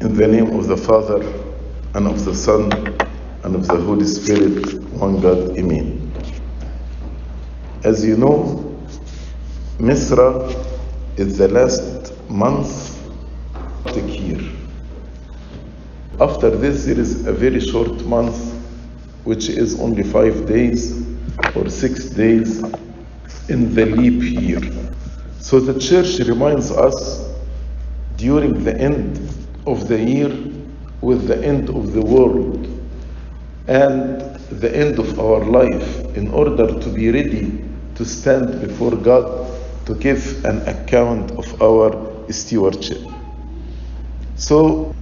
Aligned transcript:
In 0.00 0.14
the 0.14 0.28
name 0.28 0.56
of 0.56 0.68
the 0.68 0.76
Father, 0.76 1.20
and 1.94 2.06
of 2.06 2.24
the 2.24 2.32
Son, 2.32 2.70
and 3.42 3.56
of 3.56 3.66
the 3.66 3.76
Holy 3.78 4.06
Spirit, 4.06 4.80
one 4.92 5.20
God, 5.20 5.58
Amen. 5.58 6.12
As 7.82 8.04
you 8.04 8.16
know, 8.16 8.80
Misra 9.78 10.54
is 11.18 11.36
the 11.36 11.48
last 11.48 12.12
month 12.30 12.96
of 13.86 13.94
the 13.94 14.02
year. 14.02 14.40
After 16.20 16.50
this, 16.50 16.84
there 16.84 17.00
is 17.00 17.26
a 17.26 17.32
very 17.32 17.58
short 17.58 18.04
month, 18.04 18.54
which 19.24 19.48
is 19.48 19.80
only 19.80 20.04
five 20.04 20.46
days 20.46 21.04
or 21.56 21.68
six 21.68 22.04
days 22.10 22.62
in 23.48 23.74
the 23.74 23.86
leap 23.86 24.22
year. 24.22 24.60
So 25.40 25.58
the 25.58 25.76
church 25.80 26.20
reminds 26.20 26.70
us 26.70 27.34
during 28.16 28.62
the 28.62 28.80
end 28.80 29.27
of 29.70 29.88
the 29.88 29.98
year 30.02 30.30
with 31.00 31.26
the 31.28 31.44
end 31.44 31.68
of 31.68 31.92
the 31.92 32.00
world 32.02 32.66
and 33.66 34.20
the 34.50 34.74
end 34.74 34.98
of 34.98 35.18
our 35.20 35.44
life 35.44 36.16
in 36.16 36.28
order 36.30 36.66
to 36.80 36.88
be 36.88 37.10
ready 37.10 37.64
to 37.94 38.04
stand 38.04 38.60
before 38.60 38.96
God 38.96 39.26
to 39.86 39.94
give 39.94 40.44
an 40.44 40.66
account 40.68 41.30
of 41.32 41.62
our 41.62 41.92
stewardship. 42.32 43.00
So, 44.36 44.94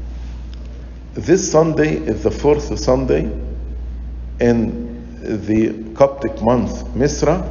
this 1.14 1.50
Sunday 1.50 1.96
is 1.96 2.22
the 2.22 2.30
fourth 2.30 2.78
Sunday 2.78 3.24
in 4.40 4.86
the 5.46 5.92
Coptic 5.94 6.40
month 6.42 6.84
Misra, 6.94 7.42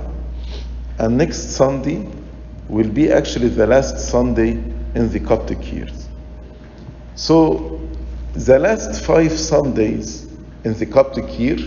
and 0.99 1.17
next 1.17 1.55
Sunday 1.55 2.07
will 2.69 2.89
be 2.89 3.11
actually 3.11 3.49
the 3.49 3.67
last 3.67 3.99
Sunday 3.99 4.51
in 4.95 5.09
the 5.11 5.19
Coptic 5.19 5.71
years. 5.71 6.04
So, 7.15 7.79
the 8.33 8.59
last 8.59 9.01
five 9.05 9.31
Sundays 9.31 10.27
in 10.65 10.73
the 10.73 10.85
Coptic 10.85 11.39
year, 11.39 11.57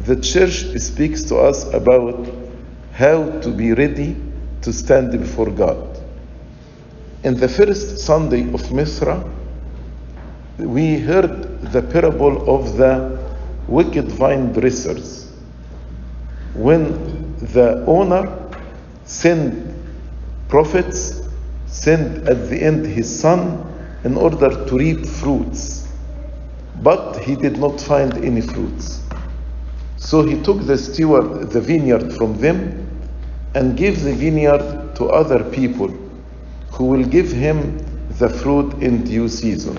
the 0.00 0.16
church 0.16 0.78
speaks 0.78 1.24
to 1.24 1.36
us 1.36 1.64
about 1.72 2.28
how 2.92 3.40
to 3.40 3.50
be 3.50 3.72
ready 3.72 4.16
to 4.60 4.72
stand 4.72 5.12
before 5.12 5.50
God. 5.50 5.98
In 7.24 7.40
the 7.40 7.48
first 7.48 8.00
Sunday 8.00 8.42
of 8.52 8.60
Misra, 8.70 9.26
we 10.58 10.98
heard 10.98 11.62
the 11.72 11.80
parable 11.80 12.54
of 12.54 12.76
the 12.76 13.18
wicked 13.66 14.08
vine 14.08 14.52
dressers. 14.52 15.32
When 16.52 17.36
the 17.36 17.82
owner 17.86 18.36
sent 19.04 19.74
prophets, 20.48 21.26
sent 21.66 22.28
at 22.28 22.50
the 22.50 22.62
end 22.62 22.84
his 22.84 23.20
son 23.20 23.69
in 24.04 24.16
order 24.16 24.64
to 24.66 24.78
reap 24.78 25.06
fruits, 25.06 25.88
but 26.82 27.16
he 27.18 27.36
did 27.36 27.58
not 27.58 27.80
find 27.80 28.16
any 28.24 28.40
fruits. 28.40 29.02
So 29.96 30.24
he 30.24 30.40
took 30.42 30.66
the 30.66 30.78
steward, 30.78 31.50
the 31.50 31.60
vineyard 31.60 32.12
from 32.14 32.38
them, 32.40 32.88
and 33.54 33.76
gave 33.76 34.02
the 34.02 34.14
vineyard 34.14 34.94
to 34.96 35.10
other 35.10 35.44
people 35.50 35.88
who 36.70 36.84
will 36.86 37.04
give 37.04 37.30
him 37.30 37.78
the 38.18 38.28
fruit 38.28 38.72
in 38.82 39.04
due 39.04 39.28
season. 39.28 39.78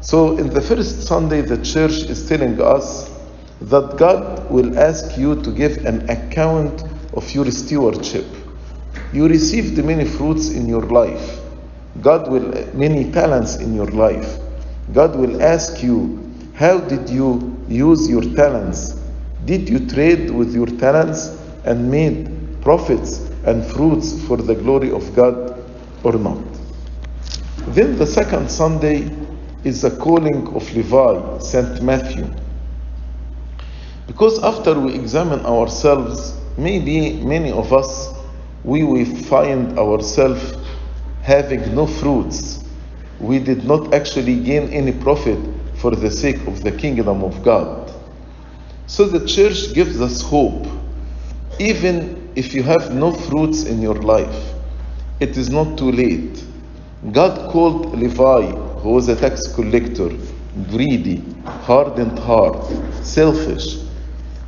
So, 0.00 0.36
in 0.36 0.50
the 0.50 0.60
first 0.60 1.02
Sunday, 1.02 1.42
the 1.42 1.62
church 1.62 1.92
is 2.10 2.28
telling 2.28 2.60
us 2.60 3.10
that 3.60 3.96
God 3.96 4.50
will 4.50 4.78
ask 4.78 5.16
you 5.16 5.40
to 5.42 5.50
give 5.52 5.84
an 5.86 6.08
account 6.10 6.84
of 7.14 7.32
your 7.32 7.50
stewardship. 7.50 8.26
You 9.12 9.28
received 9.28 9.82
many 9.84 10.04
fruits 10.04 10.50
in 10.50 10.68
your 10.68 10.82
life. 10.82 11.41
God 12.00 12.30
will, 12.30 12.56
uh, 12.56 12.66
many 12.72 13.10
talents 13.12 13.56
in 13.56 13.74
your 13.74 13.88
life. 13.88 14.38
God 14.92 15.14
will 15.16 15.42
ask 15.42 15.82
you, 15.82 16.18
how 16.54 16.78
did 16.78 17.08
you 17.08 17.56
use 17.68 18.08
your 18.08 18.22
talents? 18.22 18.98
Did 19.44 19.68
you 19.68 19.86
trade 19.88 20.30
with 20.30 20.54
your 20.54 20.66
talents 20.66 21.38
and 21.64 21.90
made 21.90 22.62
profits 22.62 23.30
and 23.44 23.64
fruits 23.64 24.22
for 24.26 24.36
the 24.36 24.54
glory 24.54 24.90
of 24.90 25.14
God 25.14 25.62
or 26.02 26.14
not? 26.14 26.42
Then 27.68 27.96
the 27.98 28.06
second 28.06 28.50
Sunday 28.50 29.10
is 29.64 29.82
the 29.82 29.90
calling 29.90 30.48
of 30.54 30.72
Levi, 30.74 31.38
St. 31.38 31.82
Matthew. 31.82 32.28
Because 34.06 34.42
after 34.42 34.78
we 34.78 34.94
examine 34.94 35.44
ourselves, 35.46 36.36
maybe 36.56 37.22
many 37.22 37.52
of 37.52 37.72
us, 37.72 38.12
we 38.64 38.82
will 38.82 39.04
find 39.04 39.78
ourselves 39.78 40.56
having 41.22 41.74
no 41.74 41.86
fruits. 41.86 42.64
We 43.18 43.38
did 43.38 43.64
not 43.64 43.94
actually 43.94 44.40
gain 44.40 44.70
any 44.70 44.92
profit 44.92 45.38
for 45.76 45.94
the 45.94 46.10
sake 46.10 46.46
of 46.46 46.62
the 46.62 46.72
kingdom 46.72 47.22
of 47.22 47.42
God. 47.42 47.92
So 48.86 49.06
the 49.06 49.26
church 49.26 49.72
gives 49.74 50.00
us 50.00 50.20
hope. 50.20 50.66
Even 51.58 52.30
if 52.34 52.54
you 52.54 52.62
have 52.64 52.92
no 52.92 53.12
fruits 53.12 53.64
in 53.64 53.80
your 53.80 53.94
life, 53.94 54.54
it 55.20 55.36
is 55.36 55.50
not 55.50 55.78
too 55.78 55.92
late. 55.92 56.44
God 57.12 57.50
called 57.50 57.96
Levi, 57.96 58.50
who 58.80 58.90
was 58.90 59.08
a 59.08 59.16
tax 59.16 59.46
collector, 59.54 60.10
greedy, 60.70 61.22
hardened 61.44 62.18
heart, 62.18 62.66
selfish, 63.04 63.78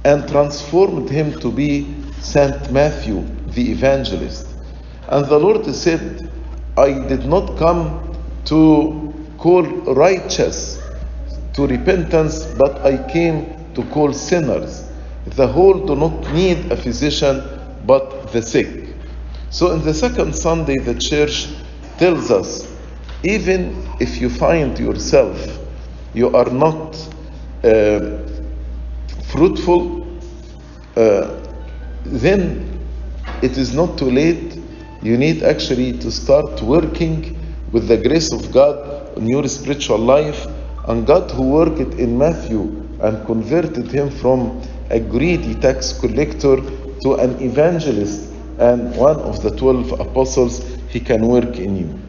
and 0.05 0.29
transformed 0.29 1.09
him 1.09 1.39
to 1.41 1.51
be 1.51 1.95
Saint 2.21 2.71
Matthew, 2.73 3.25
the 3.47 3.71
evangelist. 3.71 4.49
And 5.09 5.27
the 5.27 5.39
Lord 5.39 5.67
said, 5.75 6.31
I 6.77 6.93
did 7.07 7.27
not 7.27 7.57
come 7.57 8.17
to 8.47 9.15
call 9.39 9.63
righteous 9.63 10.83
to 11.55 11.67
repentance, 11.67 12.45
but 12.45 12.85
I 12.85 13.11
came 13.11 13.55
to 13.75 13.83
call 13.85 14.13
sinners. 14.13 14.91
The 15.27 15.47
whole 15.47 15.87
do 15.87 15.95
not 15.97 16.33
need 16.33 16.73
a 16.73 16.77
physician, 16.77 17.43
but 17.87 18.33
the 18.33 18.43
sick. 18.43 18.89
So, 19.51 19.73
in 19.73 19.83
the 19.83 19.95
second 19.95 20.35
Sunday, 20.35 20.79
the 20.79 20.95
church 20.95 21.49
tells 21.99 22.31
us 22.31 22.67
even 23.23 23.89
if 24.01 24.21
you 24.21 24.29
find 24.29 24.79
yourself 24.79 25.59
you 26.13 26.35
are 26.35 26.51
not 26.51 26.95
uh, 27.65 28.19
fruitful, 29.33 30.07
uh, 30.97 31.41
then 32.05 32.81
it 33.43 33.59
is 33.59 33.75
not 33.75 33.99
too 33.99 34.11
late. 34.11 34.54
You 35.05 35.19
need 35.19 35.43
actually 35.43 35.99
to 35.99 36.11
start 36.11 36.63
working 36.63 37.37
with 37.73 37.89
the 37.89 37.99
grace 37.99 38.33
of 38.33 38.51
God 38.51 39.19
in 39.19 39.29
your 39.29 39.47
spiritual 39.49 39.99
life. 39.99 40.47
And 40.89 41.07
God, 41.07 41.31
who 41.31 41.43
worked 41.51 41.99
in 42.01 42.17
Matthew 42.17 42.63
and 43.03 43.23
converted 43.27 43.93
him 43.93 44.09
from 44.09 44.63
a 44.89 44.99
greedy 44.99 45.57
tax 45.57 45.93
collector 45.93 46.57
to 47.03 47.17
an 47.17 47.39
evangelist 47.43 48.33
and 48.59 48.97
one 48.97 49.17
of 49.17 49.43
the 49.43 49.55
twelve 49.55 49.93
apostles, 50.01 50.65
he 50.89 51.01
can 51.01 51.29
work 51.29 51.59
in 51.59 51.77
you. 51.77 52.01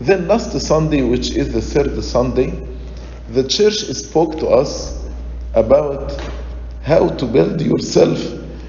Then, 0.00 0.26
last 0.26 0.58
Sunday, 0.58 1.02
which 1.02 1.32
is 1.32 1.52
the 1.52 1.60
third 1.60 2.02
Sunday, 2.02 2.66
the 3.28 3.44
church 3.46 3.84
spoke 3.92 4.38
to 4.38 4.46
us 4.48 5.06
about 5.52 6.18
how 6.82 7.10
to 7.10 7.26
build 7.26 7.60
yourself, 7.60 8.18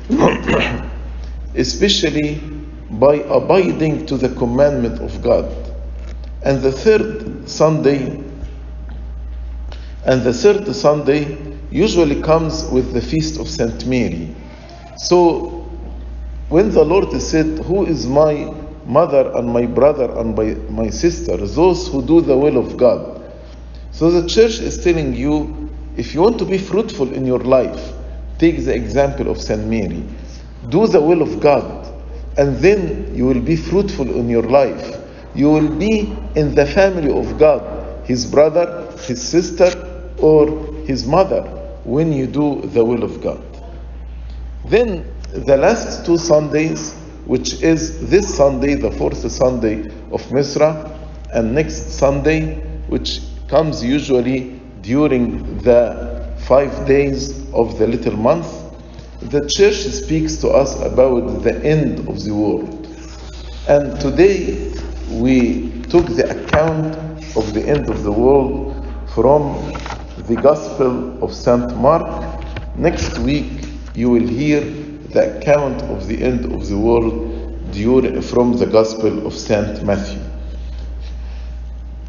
especially 1.56 2.53
by 3.00 3.16
abiding 3.16 4.06
to 4.08 4.18
the 4.18 4.30
commandment 4.30 5.02
of 5.02 5.22
God. 5.22 5.46
And 6.44 6.62
the 6.62 6.72
third 6.72 7.50
Sunday, 7.50 8.22
and 10.06 10.22
the 10.24 10.34
third 10.34 10.74
Sunday 10.76 11.38
usually 11.72 12.22
comes 12.22 12.66
with 12.66 12.94
the 12.94 13.02
feast 13.02 13.40
of 13.40 13.48
Saint 13.48 13.86
Mary. 13.86 14.36
So, 14.98 15.70
when 16.50 16.72
the 16.72 16.84
Lord 16.84 17.20
said, 17.22 17.60
Who 17.60 17.86
is 17.86 18.06
my 18.06 18.54
mother 18.86 19.32
and 19.36 19.48
my 19.48 19.66
brother 19.66 20.12
and 20.20 20.36
my, 20.36 20.54
my 20.70 20.90
sister, 20.90 21.38
those 21.38 21.88
who 21.88 22.02
do 22.06 22.22
the 22.22 22.38
will 22.38 22.58
of 22.58 22.78
God. 22.78 23.22
So 23.92 24.10
the 24.12 24.28
church 24.28 24.60
is 24.60 24.84
telling 24.84 25.16
you 25.16 25.70
if 25.96 26.14
you 26.14 26.22
want 26.22 26.40
to 26.40 26.46
be 26.46 26.58
fruitful 26.58 27.14
in 27.14 27.26
your 27.26 27.40
life, 27.40 27.94
take 28.40 28.64
the 28.66 28.74
example 28.74 29.30
of 29.30 29.42
St. 29.42 29.66
Mary. 29.66 30.04
Do 30.70 30.88
the 30.88 31.02
will 31.02 31.22
of 31.22 31.40
God, 31.40 31.83
and 32.38 32.58
then 32.58 33.16
you 33.16 33.26
will 33.26 33.42
be 33.42 33.56
fruitful 33.56 34.10
in 34.16 34.30
your 34.30 34.44
life. 34.44 35.00
You 35.36 35.50
will 35.50 35.70
be 35.70 36.16
in 36.36 36.56
the 36.56 36.66
family 36.66 37.12
of 37.12 37.38
God, 37.38 38.06
his 38.06 38.26
brother, 38.26 38.92
his 39.02 39.22
sister, 39.22 40.14
or 40.18 40.66
his 40.86 41.06
mother, 41.06 41.42
when 41.84 42.14
you 42.14 42.28
do 42.28 42.62
the 42.62 42.84
will 42.84 43.04
of 43.04 43.22
God. 43.22 43.44
Then 44.66 45.06
the 45.32 45.58
last 45.58 46.06
two 46.06 46.18
Sundays, 46.18 46.94
which 47.26 47.62
is 47.62 48.10
this 48.10 48.36
Sunday, 48.36 48.76
the 48.76 48.92
fourth 48.92 49.30
Sunday 49.32 49.88
of 50.12 50.22
Misra, 50.30 50.92
and 51.34 51.54
next 51.56 51.92
Sunday, 51.92 52.56
which 52.88 53.22
comes 53.48 53.84
usually 53.84 54.60
during 54.82 55.58
the 55.60 56.36
five 56.46 56.86
days 56.86 57.50
of 57.54 57.80
the 57.80 57.88
little 57.88 58.16
month, 58.16 58.63
the 59.30 59.48
church 59.56 59.76
speaks 59.76 60.36
to 60.38 60.50
us 60.50 60.80
about 60.82 61.44
the 61.44 61.56
end 61.64 62.08
of 62.10 62.24
the 62.24 62.34
world. 62.34 62.88
And 63.68 64.00
today 64.00 64.74
we 65.10 65.82
took 65.84 66.06
the 66.08 66.30
account 66.30 66.98
of 67.38 67.54
the 67.54 67.64
end 67.66 67.90
of 67.90 68.04
the 68.04 68.12
world 68.12 68.86
from 69.14 69.72
the 70.28 70.36
Gospel 70.36 71.24
of 71.24 71.34
St. 71.34 71.76
Mark. 71.78 72.44
Next 72.76 73.18
week, 73.20 73.66
you 73.96 74.10
will 74.10 74.28
hear 74.28 74.60
the 74.62 75.38
account 75.38 75.82
of 75.84 76.08
the 76.08 76.22
end 76.22 76.52
of 76.52 76.68
the 76.68 76.78
world 76.78 77.30
from 78.26 78.58
the 78.58 78.68
Gospel 78.72 79.26
of 79.26 79.34
St. 79.34 79.84
Matthew. 79.84 80.22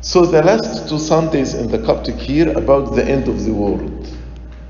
So, 0.01 0.27
the 0.27 0.43
last 0.43 0.89
two 0.89 0.99
Sundays 0.99 1.55
in 1.55 1.71
the 1.71 1.79
Coptic 1.79 2.29
year 2.29 2.57
about 2.59 2.95
the 2.95 3.05
end 3.05 3.29
of 3.29 3.45
the 3.45 3.53
world. 3.53 4.09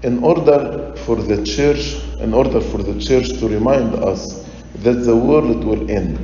In 0.02 0.22
order 0.22 0.94
for 0.98 1.16
the 1.16 1.42
church, 1.42 2.03
in 2.20 2.34
order 2.34 2.60
for 2.60 2.82
the 2.82 2.98
church 3.00 3.28
to 3.40 3.48
remind 3.48 3.94
us 3.96 4.48
that 4.82 5.04
the 5.04 5.16
world 5.16 5.64
will 5.64 5.90
end 5.90 6.18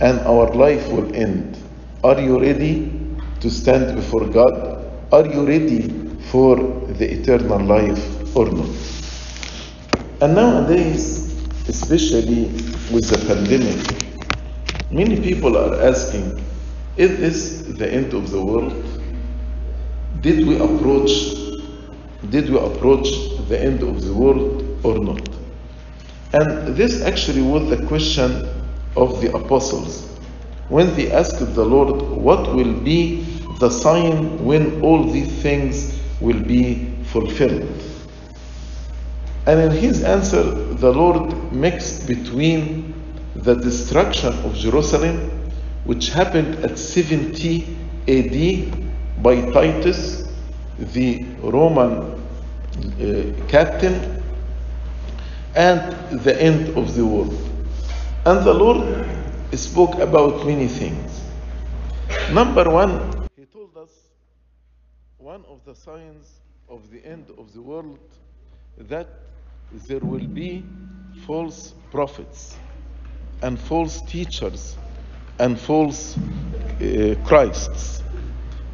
and 0.00 0.20
our 0.20 0.52
life 0.54 0.86
will 0.88 1.14
end, 1.14 1.56
are 2.04 2.20
you 2.20 2.40
ready 2.40 2.92
to 3.40 3.50
stand 3.50 3.96
before 3.96 4.26
God? 4.26 4.90
Are 5.12 5.26
you 5.26 5.46
ready 5.46 5.88
for 6.30 6.56
the 6.56 7.10
eternal 7.10 7.60
life 7.60 8.36
or 8.36 8.46
not? 8.50 8.68
And 10.20 10.34
nowadays, 10.34 11.32
especially 11.68 12.44
with 12.92 13.08
the 13.08 13.22
pandemic, 13.26 14.90
many 14.90 15.20
people 15.20 15.56
are 15.56 15.80
asking, 15.82 16.42
is 16.96 17.18
this 17.18 17.76
the 17.76 17.92
end 17.92 18.14
of 18.14 18.30
the 18.30 18.44
world? 18.44 18.72
Did 20.20 20.46
we 20.46 20.56
approach 20.56 21.36
did 22.30 22.50
we 22.50 22.58
approach 22.58 23.08
the 23.48 23.60
end 23.60 23.82
of 23.82 24.02
the 24.02 24.12
world 24.12 24.65
or 24.86 24.98
not? 24.98 25.28
And 26.32 26.76
this 26.76 27.02
actually 27.02 27.42
was 27.42 27.68
the 27.70 27.86
question 27.86 28.48
of 28.96 29.20
the 29.20 29.34
apostles 29.34 30.06
when 30.68 30.94
they 30.96 31.12
asked 31.12 31.54
the 31.54 31.64
Lord, 31.64 32.02
What 32.02 32.54
will 32.54 32.72
be 32.72 33.22
the 33.60 33.70
sign 33.70 34.44
when 34.44 34.82
all 34.82 35.04
these 35.04 35.30
things 35.42 35.98
will 36.20 36.40
be 36.40 36.92
fulfilled? 37.04 37.68
And 39.46 39.60
in 39.60 39.70
his 39.70 40.02
answer, 40.02 40.42
the 40.42 40.92
Lord 40.92 41.52
mixed 41.52 42.08
between 42.08 42.94
the 43.36 43.54
destruction 43.54 44.32
of 44.44 44.54
Jerusalem, 44.54 45.30
which 45.84 46.08
happened 46.08 46.64
at 46.64 46.78
70 46.78 47.62
AD 48.08 49.22
by 49.22 49.40
Titus, 49.52 50.28
the 50.78 51.22
Roman 51.42 51.92
uh, 51.92 53.46
captain, 53.46 54.22
and 55.56 56.20
the 56.20 56.40
end 56.40 56.76
of 56.76 56.94
the 56.94 57.04
world. 57.04 57.34
And 58.26 58.44
the 58.44 58.52
Lord 58.52 59.06
spoke 59.54 59.94
about 59.98 60.46
many 60.46 60.68
things. 60.68 61.22
Number 62.30 62.68
one, 62.70 63.28
He 63.36 63.46
told 63.46 63.76
us 63.76 63.90
one 65.16 65.44
of 65.48 65.64
the 65.64 65.74
signs 65.74 66.40
of 66.68 66.90
the 66.90 67.04
end 67.06 67.30
of 67.38 67.54
the 67.54 67.62
world 67.62 67.98
that 68.76 69.08
there 69.88 70.00
will 70.00 70.26
be 70.26 70.62
false 71.26 71.74
prophets 71.90 72.56
and 73.42 73.58
false 73.58 74.02
teachers 74.02 74.76
and 75.38 75.58
false 75.58 76.16
uh, 76.16 77.14
Christs. 77.24 78.02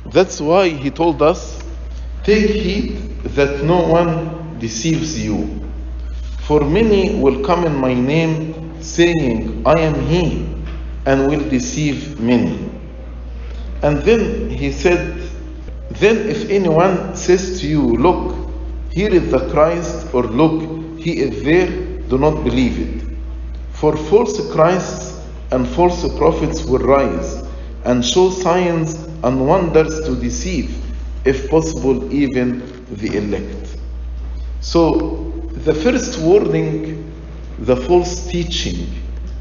That's 0.07 0.41
why 0.41 0.69
he 0.69 0.91
told 0.91 1.23
us 1.23 1.63
take 2.25 2.51
heed 2.51 3.23
that 3.37 3.65
no 3.65 3.87
one 3.89 4.59
deceives 4.59 5.25
you. 5.25 5.62
For 6.47 6.61
many 6.61 7.15
will 7.15 7.45
come 7.45 7.65
in 7.65 7.77
my 7.77 7.95
name, 7.95 8.83
saying, 8.83 9.63
I 9.65 9.79
am 9.81 9.95
he, 10.07 10.47
and 11.07 11.29
will 11.29 11.49
deceive 11.49 12.19
many. 12.21 12.69
And 13.83 13.99
then 14.03 14.51
he 14.51 14.73
said, 14.73 15.21
Then 15.91 16.29
if 16.29 16.51
anyone 16.51 17.15
says 17.15 17.61
to 17.61 17.69
you, 17.69 17.83
Look, 17.83 18.51
here 18.91 19.15
is 19.15 19.31
the 19.31 19.49
Christ, 19.51 20.13
or 20.13 20.25
Look, 20.25 20.99
he 20.99 21.21
is 21.21 21.43
there, 21.45 21.71
do 22.09 22.19
not 22.19 22.43
believe 22.43 22.79
it. 22.79 23.17
For 23.73 23.97
false 23.97 24.53
Christs 24.53 25.21
and 25.53 25.67
false 25.69 26.03
prophets 26.17 26.65
will 26.65 26.81
rise 26.81 27.45
and 27.85 28.05
show 28.05 28.31
signs 28.31 28.95
and 29.25 29.47
wonders 29.47 30.01
to 30.07 30.17
deceive, 30.17 30.75
if 31.25 31.49
possible, 31.51 32.13
even 32.13 32.85
the 32.91 33.17
elect. 33.17 33.77
So, 34.61 35.42
the 35.65 35.75
first 35.75 36.19
warning, 36.21 37.13
the 37.61 37.77
false 37.77 38.27
teaching 38.27 38.89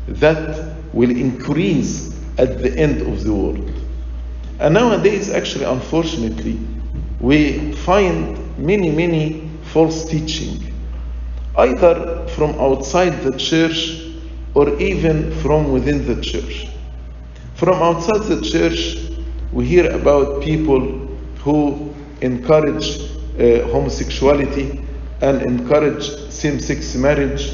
that 0.07 0.75
will 0.94 1.09
increase 1.09 2.15
at 2.38 2.62
the 2.62 2.71
end 2.77 3.01
of 3.01 3.23
the 3.23 3.33
world. 3.33 3.71
And 4.59 4.75
nowadays, 4.75 5.31
actually, 5.31 5.65
unfortunately, 5.65 6.59
we 7.19 7.71
find 7.73 8.57
many, 8.59 8.91
many 8.91 9.50
false 9.73 10.07
teaching, 10.07 10.71
either 11.57 12.27
from 12.35 12.51
outside 12.59 13.21
the 13.23 13.35
church 13.38 14.01
or 14.53 14.77
even 14.79 15.31
from 15.39 15.71
within 15.71 16.06
the 16.06 16.21
church. 16.21 16.68
From 17.56 17.81
outside 17.81 18.23
the 18.27 18.41
church, 18.41 18.97
we 19.51 19.65
hear 19.65 19.89
about 19.91 20.44
people 20.44 20.81
who 21.39 21.94
encourage 22.21 23.01
uh, 23.39 23.68
homosexuality 23.69 24.85
and 25.21 25.41
encourage 25.41 26.29
same 26.29 26.59
sex 26.59 26.95
marriage, 26.95 27.51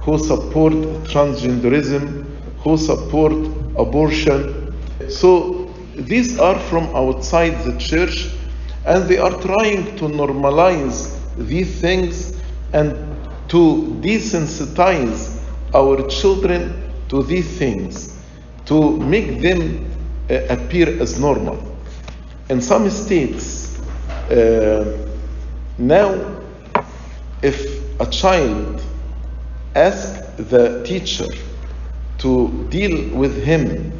who 0.00 0.18
support 0.18 0.72
transgenderism, 1.04 2.24
who 2.58 2.76
support 2.76 3.32
abortion. 3.76 4.74
So 5.08 5.72
these 5.94 6.38
are 6.38 6.58
from 6.58 6.84
outside 6.94 7.64
the 7.64 7.76
church 7.78 8.28
and 8.86 9.04
they 9.08 9.18
are 9.18 9.38
trying 9.42 9.96
to 9.96 10.04
normalize 10.04 11.18
these 11.36 11.80
things 11.80 12.40
and 12.72 12.92
to 13.48 13.98
desensitize 14.00 15.42
our 15.74 16.06
children 16.08 16.90
to 17.08 17.22
these 17.22 17.58
things, 17.58 18.18
to 18.66 18.96
make 18.98 19.40
them 19.40 19.90
uh, 20.30 20.34
appear 20.50 21.00
as 21.00 21.18
normal. 21.18 21.58
In 22.48 22.60
some 22.60 22.88
states, 22.90 23.78
uh, 24.30 25.06
now, 25.78 26.37
if 27.42 28.00
a 28.00 28.06
child 28.06 28.82
asks 29.74 30.26
the 30.50 30.82
teacher 30.84 31.26
to 32.18 32.66
deal 32.68 33.16
with 33.16 33.42
him, 33.42 33.92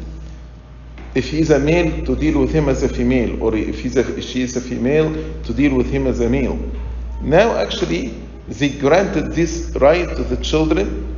if 1.15 1.29
he's 1.29 1.49
a 1.49 1.59
male, 1.59 2.05
to 2.05 2.15
deal 2.15 2.39
with 2.39 2.51
him 2.51 2.69
as 2.69 2.83
a 2.83 2.89
female, 2.89 3.41
or 3.41 3.55
if 3.55 3.79
he's 3.79 3.97
a, 3.97 4.21
she 4.21 4.41
is 4.41 4.55
a 4.55 4.61
female, 4.61 5.13
to 5.43 5.53
deal 5.53 5.75
with 5.75 5.89
him 5.89 6.05
as 6.07 6.19
a 6.19 6.29
male. 6.29 6.59
Now, 7.21 7.57
actually, 7.57 8.13
they 8.47 8.69
granted 8.69 9.33
this 9.33 9.71
right 9.79 10.07
to 10.15 10.23
the 10.23 10.37
children 10.37 11.15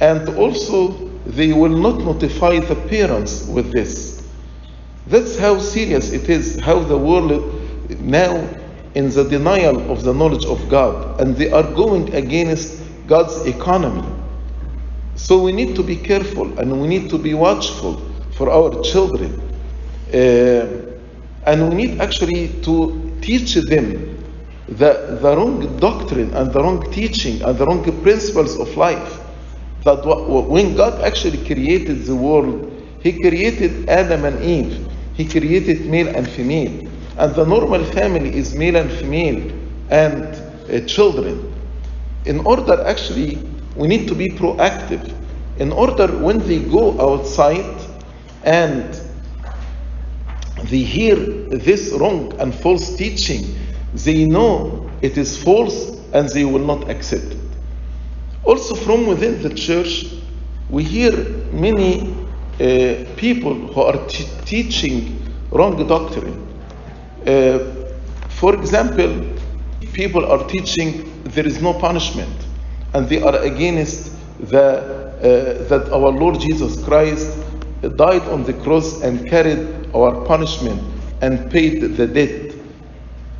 and 0.00 0.28
also 0.30 0.92
they 1.26 1.52
will 1.52 1.76
not 1.76 1.98
notify 1.98 2.58
the 2.58 2.74
parents 2.88 3.46
with 3.46 3.70
this. 3.70 4.26
That's 5.06 5.38
how 5.38 5.58
serious 5.58 6.12
it 6.12 6.28
is, 6.28 6.58
how 6.60 6.80
the 6.80 6.96
world 6.96 7.54
now 8.00 8.48
in 8.94 9.10
the 9.10 9.24
denial 9.24 9.90
of 9.90 10.02
the 10.02 10.12
knowledge 10.12 10.44
of 10.44 10.68
God, 10.68 11.20
and 11.20 11.36
they 11.36 11.50
are 11.50 11.62
going 11.62 12.14
against 12.14 12.82
God's 13.06 13.46
economy. 13.46 14.06
So 15.14 15.42
we 15.42 15.52
need 15.52 15.76
to 15.76 15.82
be 15.82 15.96
careful 15.96 16.58
and 16.58 16.80
we 16.80 16.88
need 16.88 17.10
to 17.10 17.18
be 17.18 17.34
watchful 17.34 18.00
for 18.32 18.50
our 18.50 18.82
children. 18.82 19.40
Uh, 20.12 20.16
and 21.44 21.68
we 21.68 21.74
need 21.74 22.00
actually 22.00 22.48
to 22.62 23.18
teach 23.20 23.54
them 23.54 24.16
the, 24.66 25.18
the 25.20 25.36
wrong 25.36 25.76
doctrine 25.78 26.32
and 26.34 26.52
the 26.52 26.62
wrong 26.62 26.90
teaching 26.92 27.42
and 27.42 27.58
the 27.58 27.66
wrong 27.66 27.82
principles 28.02 28.58
of 28.58 28.76
life 28.76 29.20
that 29.84 30.04
when 30.04 30.76
God 30.76 31.00
actually 31.02 31.44
created 31.44 32.04
the 32.04 32.14
world, 32.14 32.70
He 33.02 33.12
created 33.12 33.88
Adam 33.88 34.24
and 34.24 34.42
Eve. 34.42 34.88
He 35.14 35.26
created 35.26 35.86
male 35.86 36.08
and 36.08 36.28
female. 36.28 36.89
And 37.18 37.34
the 37.34 37.44
normal 37.44 37.84
family 37.84 38.34
is 38.36 38.54
male 38.54 38.76
and 38.76 38.90
female 38.90 39.52
and 39.90 40.24
uh, 40.70 40.86
children. 40.86 41.52
In 42.24 42.40
order, 42.40 42.82
actually, 42.84 43.36
we 43.76 43.88
need 43.88 44.08
to 44.08 44.14
be 44.14 44.28
proactive. 44.30 45.14
In 45.58 45.72
order, 45.72 46.06
when 46.06 46.38
they 46.38 46.60
go 46.60 46.98
outside 47.00 47.80
and 48.44 48.98
they 50.64 50.78
hear 50.78 51.16
this 51.16 51.92
wrong 51.92 52.32
and 52.38 52.54
false 52.54 52.96
teaching, 52.96 53.54
they 53.94 54.24
know 54.24 54.90
it 55.02 55.18
is 55.18 55.42
false 55.42 55.98
and 56.12 56.28
they 56.30 56.44
will 56.44 56.64
not 56.64 56.88
accept 56.90 57.24
it. 57.24 57.38
Also, 58.42 58.74
from 58.74 59.06
within 59.06 59.42
the 59.42 59.50
church, 59.54 60.06
we 60.68 60.84
hear 60.84 61.12
many 61.52 62.12
uh, 62.60 63.04
people 63.16 63.54
who 63.54 63.80
are 63.82 64.06
t- 64.06 64.26
teaching 64.44 65.20
wrong 65.50 65.86
doctrine. 65.86 66.49
Uh, 67.26 67.58
for 68.28 68.54
example, 68.54 69.26
people 69.92 70.24
are 70.24 70.46
teaching 70.48 71.22
there 71.24 71.46
is 71.46 71.60
no 71.60 71.74
punishment, 71.74 72.34
and 72.94 73.08
they 73.08 73.20
are 73.20 73.36
against 73.42 74.12
the, 74.40 74.62
uh, 74.62 75.68
that 75.68 75.92
our 75.92 76.10
Lord 76.10 76.40
Jesus 76.40 76.82
Christ 76.84 77.38
died 77.96 78.22
on 78.22 78.44
the 78.44 78.54
cross 78.54 79.02
and 79.02 79.28
carried 79.28 79.90
our 79.94 80.24
punishment 80.24 80.82
and 81.20 81.50
paid 81.50 81.80
the 81.96 82.06
debt. 82.06 82.54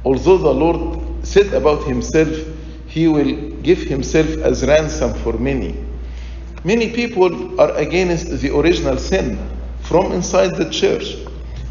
Although 0.05 0.39
the 0.39 0.53
Lord 0.53 1.27
said 1.27 1.53
about 1.53 1.85
himself, 1.85 2.29
he 2.87 3.07
will 3.07 3.51
give 3.63 3.79
himself 3.79 4.29
as 4.39 4.65
ransom 4.67 5.15
for 5.15 5.35
many. 5.35 5.77
Many 6.65 6.93
people 6.93 7.61
are 7.61 7.75
against 7.77 8.41
the 8.41 8.55
original 8.55 8.99
sin 8.99 9.39
from 9.83 10.13
inside 10.13 10.57
the 10.57 10.69
church. 10.71 11.17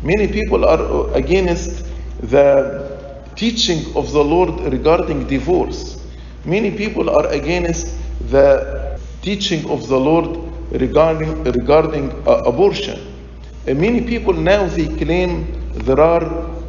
Many 0.02 0.28
people 0.28 0.66
are 0.66 1.14
against 1.14 1.86
the 2.22 3.24
teaching 3.36 3.96
of 3.96 4.12
the 4.12 4.24
Lord 4.24 4.60
regarding 4.72 5.28
divorce. 5.28 6.04
Many 6.46 6.72
people 6.72 7.10
are 7.10 7.28
against 7.28 7.96
the 8.30 9.00
teaching 9.22 9.70
of 9.70 9.88
the 9.88 9.98
Lord 9.98 10.38
regarding, 10.72 11.44
regarding 11.44 12.12
uh, 12.28 12.44
abortion. 12.46 13.00
And 13.68 13.80
many 13.80 14.02
people 14.02 14.34
now 14.34 14.68
they 14.68 14.88
claim 14.98 15.48
there 15.74 16.00
are 16.00 16.24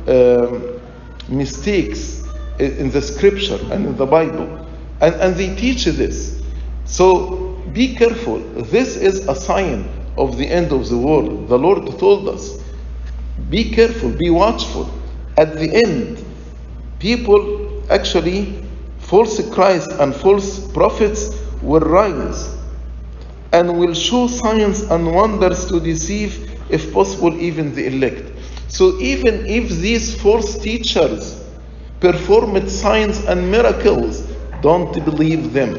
um, 0.09 0.81
mistakes 1.29 2.25
in 2.59 2.91
the 2.91 3.01
scripture 3.01 3.59
and 3.73 3.87
in 3.87 3.97
the 3.97 4.07
Bible. 4.07 4.67
And, 5.01 5.15
and 5.17 5.37
they 5.37 5.55
teach 5.55 5.85
this. 5.85 6.43
So 6.85 7.63
be 7.73 7.95
careful. 7.95 8.39
This 8.39 8.97
is 8.97 9.27
a 9.29 9.35
sign 9.35 9.89
of 10.17 10.37
the 10.37 10.47
end 10.47 10.73
of 10.73 10.89
the 10.89 10.99
world. 10.99 11.49
The 11.49 11.59
Lord 11.59 11.99
told 11.99 12.29
us 12.29 12.61
be 13.49 13.71
careful, 13.71 14.11
be 14.11 14.31
watchful. 14.31 14.91
At 15.41 15.59
the 15.59 15.75
end, 15.75 16.23
people 16.99 17.83
actually, 17.89 18.63
false 18.99 19.41
Christ 19.49 19.91
and 19.93 20.15
false 20.15 20.71
prophets 20.73 21.35
will 21.63 21.81
rise 21.81 22.55
and 23.55 23.79
will 23.79 23.95
show 23.95 24.27
signs 24.27 24.83
and 24.83 25.15
wonders 25.15 25.65
to 25.69 25.81
deceive, 25.81 26.61
if 26.69 26.93
possible, 26.93 27.33
even 27.41 27.75
the 27.75 27.87
elect. 27.87 28.31
So, 28.69 29.01
even 29.01 29.47
if 29.47 29.71
these 29.81 30.15
false 30.21 30.59
teachers 30.59 31.43
performed 32.01 32.71
signs 32.71 33.25
and 33.25 33.51
miracles, 33.51 34.21
don't 34.61 34.93
believe 35.07 35.55
them. 35.55 35.73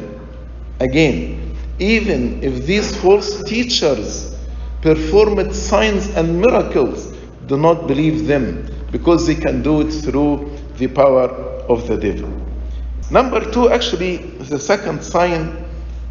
Again, 0.80 1.56
even 1.78 2.42
if 2.42 2.66
these 2.66 2.98
false 2.98 3.44
teachers 3.44 4.36
performed 4.82 5.56
signs 5.56 6.10
and 6.16 6.42
miracles, 6.42 7.14
do 7.46 7.58
not 7.58 7.86
believe 7.86 8.26
them 8.26 8.71
because 8.92 9.26
they 9.26 9.36
can 9.36 9.62
do 9.62 9.82
it 9.82 9.92
through 9.92 10.52
the 10.78 10.88
power 10.88 11.30
of 11.70 11.88
the 11.88 11.98
devil. 11.98 12.30
Number 13.10 13.40
two, 13.52 13.70
actually, 13.70 14.18
the 14.18 14.60
second 14.60 15.04
sign 15.04 15.66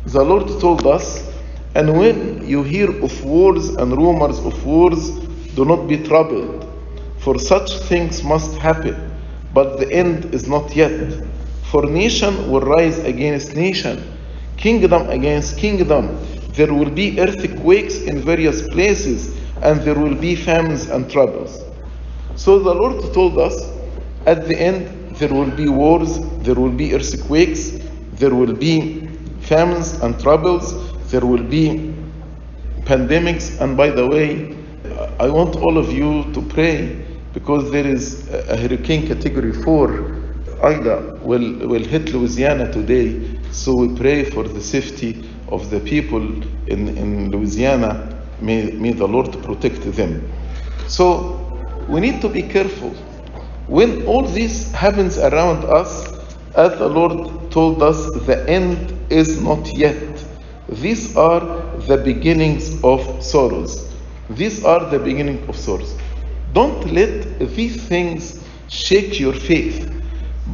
the 0.06 0.22
Lord 0.22 0.48
told 0.60 0.86
us, 0.86 1.30
and 1.74 1.98
when 1.98 2.46
you 2.46 2.62
hear 2.62 2.90
of 3.02 3.24
wars 3.24 3.68
and 3.68 3.92
rumors 3.96 4.38
of 4.40 4.64
wars, 4.66 5.10
do 5.54 5.64
not 5.64 5.86
be 5.86 5.98
troubled, 6.02 6.66
for 7.18 7.38
such 7.38 7.70
things 7.80 8.24
must 8.24 8.56
happen, 8.56 8.96
but 9.52 9.78
the 9.78 9.90
end 9.92 10.34
is 10.34 10.48
not 10.48 10.74
yet. 10.74 11.22
For 11.70 11.86
nation 11.86 12.50
will 12.50 12.62
rise 12.62 12.98
against 12.98 13.54
nation, 13.54 14.02
kingdom 14.56 15.08
against 15.10 15.56
kingdom. 15.58 16.18
There 16.52 16.72
will 16.72 16.90
be 16.90 17.20
earthquakes 17.20 17.98
in 18.00 18.20
various 18.20 18.66
places, 18.68 19.36
and 19.62 19.80
there 19.82 19.94
will 19.94 20.16
be 20.16 20.34
famines 20.34 20.88
and 20.88 21.10
troubles. 21.10 21.62
So 22.36 22.58
the 22.58 22.74
Lord 22.74 23.12
told 23.12 23.38
us 23.38 23.70
at 24.26 24.46
the 24.46 24.58
end 24.58 25.16
there 25.16 25.32
will 25.32 25.50
be 25.50 25.68
wars, 25.68 26.18
there 26.42 26.54
will 26.54 26.72
be 26.72 26.94
earthquakes, 26.94 27.78
there 28.12 28.34
will 28.34 28.54
be 28.54 29.06
famines 29.40 30.00
and 30.00 30.18
troubles, 30.20 30.74
there 31.10 31.24
will 31.24 31.42
be 31.42 31.94
pandemics. 32.84 33.60
And 33.60 33.76
by 33.76 33.90
the 33.90 34.06
way, 34.06 34.56
I 35.18 35.28
want 35.28 35.56
all 35.56 35.78
of 35.78 35.92
you 35.92 36.32
to 36.32 36.42
pray 36.42 37.04
because 37.32 37.70
there 37.70 37.86
is 37.86 38.28
a 38.30 38.56
hurricane 38.56 39.06
category 39.06 39.52
4 39.52 40.20
Ida 40.62 41.18
will, 41.22 41.68
will 41.68 41.84
hit 41.84 42.12
Louisiana 42.12 42.70
today. 42.72 43.38
So 43.50 43.74
we 43.74 43.96
pray 43.96 44.24
for 44.24 44.44
the 44.44 44.60
safety 44.60 45.28
of 45.48 45.70
the 45.70 45.80
people 45.80 46.22
in, 46.66 46.88
in 46.96 47.30
Louisiana. 47.30 48.22
May, 48.40 48.70
may 48.72 48.92
the 48.92 49.06
Lord 49.06 49.32
protect 49.42 49.82
them. 49.92 50.30
So 50.86 51.49
we 51.90 52.00
need 52.00 52.20
to 52.22 52.28
be 52.28 52.42
careful. 52.42 52.90
When 53.66 54.06
all 54.06 54.22
this 54.22 54.70
happens 54.72 55.18
around 55.18 55.64
us, 55.64 56.08
as 56.54 56.78
the 56.78 56.88
Lord 56.88 57.50
told 57.50 57.82
us, 57.82 58.12
the 58.26 58.48
end 58.48 58.96
is 59.10 59.42
not 59.42 59.66
yet. 59.76 60.24
These 60.68 61.16
are 61.16 61.40
the 61.88 61.96
beginnings 61.96 62.82
of 62.84 63.00
sorrows. 63.22 63.92
These 64.30 64.64
are 64.64 64.88
the 64.88 65.00
beginning 65.00 65.48
of 65.48 65.56
sorrows. 65.56 65.96
Don't 66.52 66.92
let 66.92 67.40
these 67.56 67.82
things 67.88 68.40
shake 68.68 69.18
your 69.18 69.32
faith, 69.32 69.92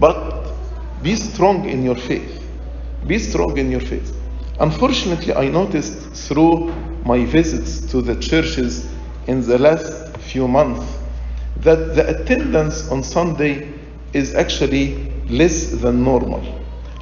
but 0.00 0.55
be 1.02 1.16
strong 1.16 1.69
in 1.69 1.83
your 1.83 1.97
faith. 1.97 2.43
Be 3.07 3.19
strong 3.19 3.59
in 3.59 3.71
your 3.71 3.81
faith. 3.81 4.16
Unfortunately, 4.59 5.35
I 5.35 5.49
noticed 5.49 5.99
through 6.28 6.73
my 7.05 7.26
visits 7.26 7.81
to 7.90 8.00
the 8.00 8.16
churches 8.16 8.88
in 9.26 9.47
the 9.47 9.59
last 9.59 10.16
few 10.16 10.49
months 10.49 11.06
that 11.61 11.95
the 11.95 12.09
attendance 12.09 12.91
on 12.91 13.03
Sunday 13.03 13.73
is 14.13 14.35
actually 14.35 15.13
less 15.29 15.71
than 15.73 16.05
normal. 16.05 16.43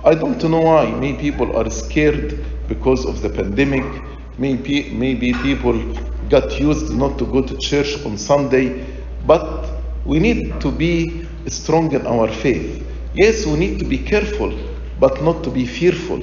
I 0.05 0.15
don't 0.15 0.43
know 0.45 0.61
why. 0.61 0.91
Maybe 0.91 1.31
people 1.31 1.57
are 1.57 1.71
scared 1.71 2.45
because 2.69 3.05
of 3.05 3.23
the 3.23 3.31
pandemic. 3.31 3.85
Maybe, 4.39 4.91
maybe 4.91 5.33
people 5.33 5.79
got 6.29 6.59
used 6.61 6.93
not 6.93 7.19
to 7.19 7.27
go 7.27 7.43
to 7.43 7.57
church 7.59 8.05
on 8.05 8.19
Sunday. 8.19 8.85
But 9.27 9.71
we 10.05 10.19
need 10.19 10.61
to 10.61 10.71
be 10.71 11.27
strong 11.47 11.93
in 11.93 12.07
our 12.07 12.29
faith. 12.29 12.87
Yes, 13.15 13.47
we 13.47 13.57
need 13.57 13.79
to 13.79 13.85
be 13.85 13.99
careful, 13.99 14.53
but 14.99 15.23
not 15.23 15.45
to 15.45 15.51
be 15.51 15.67
fearful. 15.67 16.23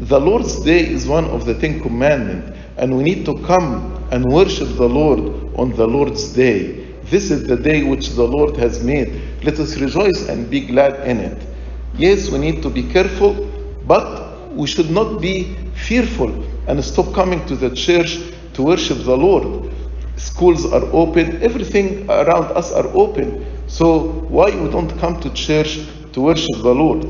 The 0.00 0.20
Lord's 0.20 0.62
Day 0.62 0.86
is 0.86 1.06
one 1.06 1.24
of 1.26 1.44
the 1.44 1.54
Ten 1.54 1.80
Commandments, 1.80 2.56
and 2.76 2.96
we 2.96 3.02
need 3.02 3.24
to 3.26 3.38
come 3.44 4.06
and 4.10 4.24
worship 4.26 4.68
the 4.76 4.88
Lord 4.88 5.54
on 5.56 5.72
the 5.76 5.86
Lord's 5.86 6.32
Day. 6.32 6.87
This 7.10 7.30
is 7.30 7.46
the 7.46 7.56
day 7.56 7.84
which 7.84 8.10
the 8.10 8.24
Lord 8.24 8.56
has 8.58 8.84
made. 8.84 9.22
Let 9.42 9.58
us 9.58 9.78
rejoice 9.78 10.28
and 10.28 10.50
be 10.50 10.60
glad 10.60 11.08
in 11.08 11.20
it. 11.20 11.46
Yes, 11.94 12.28
we 12.28 12.38
need 12.38 12.62
to 12.62 12.68
be 12.68 12.82
careful, 12.82 13.32
but 13.86 14.52
we 14.52 14.66
should 14.66 14.90
not 14.90 15.18
be 15.18 15.56
fearful 15.74 16.44
and 16.66 16.84
stop 16.84 17.14
coming 17.14 17.46
to 17.46 17.56
the 17.56 17.74
church 17.74 18.18
to 18.52 18.62
worship 18.62 18.98
the 19.04 19.16
Lord. 19.16 19.72
Schools 20.16 20.70
are 20.70 20.84
open, 20.92 21.42
everything 21.42 22.10
around 22.10 22.52
us 22.56 22.72
are 22.72 22.86
open. 22.88 23.46
So 23.68 24.08
why 24.28 24.50
we 24.50 24.68
don't 24.70 24.90
come 24.98 25.18
to 25.20 25.32
church 25.32 25.80
to 26.12 26.20
worship 26.20 26.56
the 26.56 26.74
Lord? 26.74 27.06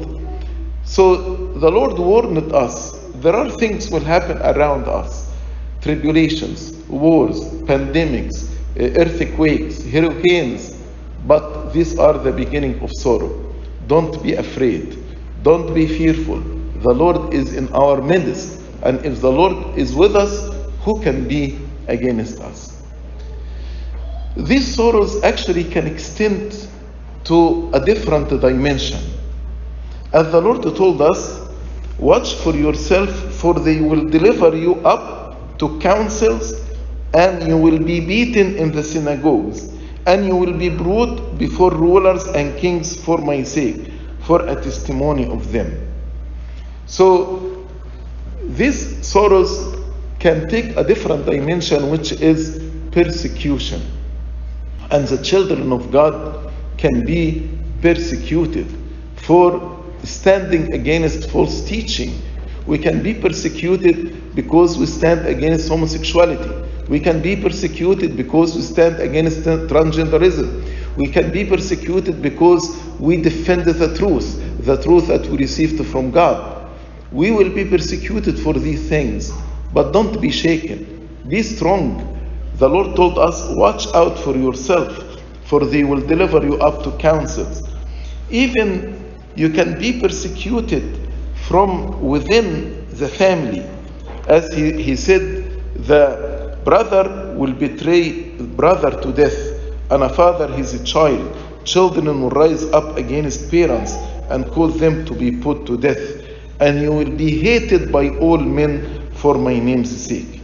So 0.84 1.52
the 1.54 1.70
Lord 1.70 1.98
warned 1.98 2.52
us. 2.52 2.92
There 3.16 3.34
are 3.34 3.50
things 3.50 3.90
will 3.90 4.04
happen 4.04 4.38
around 4.38 4.84
us. 4.84 5.34
Tribulations, 5.80 6.72
wars, 6.88 7.40
pandemics, 7.66 8.48
earthquakes, 8.78 9.84
hurricanes, 9.84 10.76
but 11.26 11.72
these 11.72 11.98
are 11.98 12.16
the 12.18 12.32
beginning 12.32 12.80
of 12.80 12.90
sorrow. 12.92 13.54
Don't 13.86 14.22
be 14.22 14.34
afraid. 14.34 15.04
Don't 15.42 15.74
be 15.74 15.86
fearful. 15.86 16.40
The 16.40 16.92
Lord 16.94 17.34
is 17.34 17.54
in 17.54 17.72
our 17.72 18.00
midst. 18.00 18.62
And 18.82 19.04
if 19.04 19.20
the 19.20 19.30
Lord 19.30 19.76
is 19.76 19.94
with 19.94 20.14
us, 20.14 20.54
who 20.82 21.00
can 21.02 21.26
be 21.26 21.58
against 21.88 22.40
us? 22.40 22.82
These 24.36 24.74
sorrows 24.74 25.22
actually 25.24 25.64
can 25.64 25.86
extend 25.86 26.68
to 27.24 27.70
a 27.74 27.84
different 27.84 28.28
dimension. 28.40 29.00
As 30.12 30.30
the 30.30 30.40
Lord 30.40 30.62
told 30.76 31.02
us, 31.02 31.50
watch 31.98 32.34
for 32.36 32.54
yourself, 32.54 33.10
for 33.34 33.54
they 33.54 33.80
will 33.80 34.08
deliver 34.08 34.56
you 34.56 34.76
up 34.76 35.58
to 35.58 35.78
councils 35.80 36.67
and 37.14 37.46
you 37.48 37.56
will 37.56 37.78
be 37.78 38.00
beaten 38.00 38.56
in 38.56 38.72
the 38.72 38.82
synagogues, 38.82 39.72
and 40.06 40.26
you 40.26 40.36
will 40.36 40.56
be 40.56 40.68
brought 40.68 41.38
before 41.38 41.70
rulers 41.70 42.26
and 42.28 42.56
kings 42.58 43.00
for 43.02 43.18
my 43.18 43.42
sake, 43.42 43.90
for 44.20 44.46
a 44.46 44.54
testimony 44.54 45.26
of 45.26 45.52
them. 45.52 45.86
So, 46.86 47.66
these 48.44 49.06
sorrows 49.06 49.76
can 50.18 50.48
take 50.48 50.76
a 50.76 50.84
different 50.84 51.26
dimension, 51.26 51.90
which 51.90 52.12
is 52.12 52.62
persecution. 52.92 53.82
And 54.90 55.06
the 55.06 55.22
children 55.22 55.72
of 55.72 55.90
God 55.92 56.52
can 56.78 57.04
be 57.04 57.50
persecuted 57.82 58.66
for 59.16 59.84
standing 60.02 60.72
against 60.72 61.30
false 61.30 61.64
teaching. 61.64 62.20
We 62.66 62.78
can 62.78 63.02
be 63.02 63.14
persecuted 63.14 64.34
because 64.34 64.78
we 64.78 64.86
stand 64.86 65.26
against 65.26 65.68
homosexuality. 65.68 66.67
We 66.88 67.00
can 67.00 67.20
be 67.20 67.36
persecuted 67.36 68.16
because 68.16 68.56
we 68.56 68.62
stand 68.62 68.98
against 69.00 69.40
transgenderism. 69.40 70.96
We 70.96 71.08
can 71.08 71.30
be 71.30 71.44
persecuted 71.44 72.22
because 72.22 72.76
we 72.98 73.20
defend 73.20 73.66
the 73.66 73.94
truth, 73.96 74.64
the 74.64 74.82
truth 74.82 75.06
that 75.08 75.26
we 75.26 75.36
received 75.36 75.84
from 75.86 76.10
God. 76.10 76.70
We 77.12 77.30
will 77.30 77.50
be 77.50 77.64
persecuted 77.64 78.38
for 78.38 78.54
these 78.54 78.88
things, 78.88 79.32
but 79.72 79.92
don't 79.92 80.20
be 80.20 80.30
shaken. 80.30 81.08
Be 81.28 81.42
strong. 81.42 82.18
The 82.54 82.68
Lord 82.68 82.96
told 82.96 83.18
us, 83.18 83.46
watch 83.50 83.86
out 83.94 84.18
for 84.18 84.34
yourself, 84.34 85.20
for 85.44 85.64
they 85.64 85.84
will 85.84 86.00
deliver 86.00 86.42
you 86.42 86.58
up 86.58 86.82
to 86.84 86.90
councils. 86.98 87.62
Even 88.30 89.14
you 89.36 89.50
can 89.50 89.78
be 89.78 90.00
persecuted 90.00 91.08
from 91.46 92.02
within 92.02 92.86
the 92.96 93.08
family. 93.08 93.64
As 94.26 94.52
he, 94.52 94.82
he 94.82 94.96
said, 94.96 95.62
the 95.86 96.37
brother 96.68 97.32
will 97.34 97.54
betray 97.54 98.02
brother 98.60 98.90
to 99.00 99.10
death, 99.10 99.38
and 99.90 100.02
a 100.02 100.08
father 100.10 100.48
his 100.48 100.70
child. 100.84 101.24
Children 101.64 102.20
will 102.20 102.28
rise 102.28 102.64
up 102.78 102.98
against 102.98 103.50
parents 103.50 103.92
and 104.28 104.46
cause 104.50 104.78
them 104.78 105.06
to 105.06 105.14
be 105.14 105.30
put 105.30 105.64
to 105.64 105.78
death. 105.78 106.04
And 106.60 106.82
you 106.82 106.92
will 106.92 107.10
be 107.24 107.30
hated 107.40 107.90
by 107.90 108.10
all 108.18 108.36
men 108.36 109.10
for 109.12 109.38
my 109.38 109.58
name's 109.58 109.96
sake. 110.08 110.42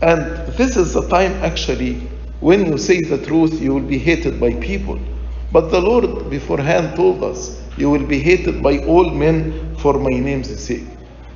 And 0.00 0.22
this 0.58 0.76
is 0.76 0.94
the 0.94 1.06
time 1.08 1.32
actually 1.44 1.94
when 2.40 2.66
you 2.66 2.76
say 2.76 3.00
the 3.02 3.24
truth, 3.24 3.62
you 3.62 3.72
will 3.72 3.88
be 3.96 3.98
hated 3.98 4.40
by 4.40 4.54
people. 4.54 4.98
But 5.52 5.70
the 5.70 5.80
Lord 5.80 6.28
beforehand 6.28 6.96
told 6.96 7.22
us, 7.22 7.62
You 7.76 7.88
will 7.88 8.04
be 8.04 8.18
hated 8.18 8.64
by 8.64 8.78
all 8.78 9.08
men 9.10 9.76
for 9.76 9.94
my 9.94 10.18
name's 10.18 10.50
sake. 10.58 10.88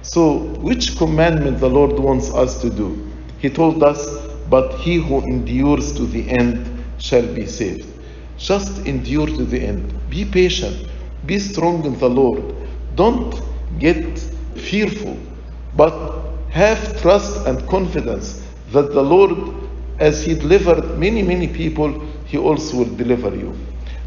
So, 0.02 0.38
which 0.66 0.96
commandment 0.96 1.60
the 1.60 1.70
Lord 1.70 1.96
wants 2.00 2.34
us 2.34 2.60
to 2.62 2.70
do? 2.70 3.12
He 3.38 3.50
told 3.50 3.82
us, 3.82 4.00
But 4.48 4.78
he 4.78 4.96
who 4.96 5.20
endures 5.22 5.92
to 5.94 6.06
the 6.06 6.28
end 6.30 6.84
shall 6.98 7.26
be 7.34 7.46
saved. 7.46 7.88
Just 8.38 8.86
endure 8.86 9.26
to 9.26 9.44
the 9.44 9.60
end. 9.60 9.92
Be 10.08 10.24
patient. 10.24 10.88
Be 11.26 11.38
strong 11.38 11.84
in 11.84 11.98
the 11.98 12.08
Lord. 12.08 12.54
Don't 12.94 13.42
get 13.78 14.18
fearful, 14.54 15.18
but 15.76 16.22
have 16.50 17.00
trust 17.02 17.46
and 17.46 17.66
confidence 17.68 18.42
that 18.72 18.92
the 18.92 19.02
Lord, 19.02 19.54
as 19.98 20.24
He 20.24 20.34
delivered 20.34 20.98
many, 20.98 21.22
many 21.22 21.48
people, 21.48 22.00
He 22.26 22.38
also 22.38 22.78
will 22.78 22.96
deliver 22.96 23.34
you. 23.34 23.54